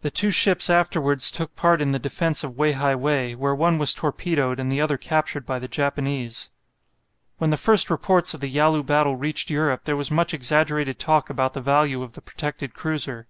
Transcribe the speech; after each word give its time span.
The 0.00 0.10
two 0.10 0.30
ships 0.30 0.70
afterwards 0.70 1.30
took 1.30 1.54
part 1.54 1.82
in 1.82 1.90
the 1.92 1.98
defence 1.98 2.42
of 2.42 2.56
Wei 2.56 2.72
hai 2.72 2.94
wei, 2.94 3.34
where 3.34 3.54
one 3.54 3.76
was 3.78 3.92
torpedoed 3.92 4.58
and 4.58 4.72
the 4.72 4.80
other 4.80 4.96
captured 4.96 5.44
by 5.44 5.58
the 5.58 5.68
Japanese. 5.68 6.48
When 7.36 7.50
the 7.50 7.58
first 7.58 7.90
reports 7.90 8.32
of 8.32 8.40
the 8.40 8.48
Yalu 8.48 8.82
battle 8.84 9.16
reached 9.16 9.50
Europe 9.50 9.84
there 9.84 9.96
was 9.96 10.10
much 10.10 10.32
exaggerated 10.32 10.98
talk 10.98 11.28
about 11.28 11.52
the 11.52 11.60
value 11.60 12.02
of 12.02 12.14
the 12.14 12.22
protected 12.22 12.72
cruiser. 12.72 13.26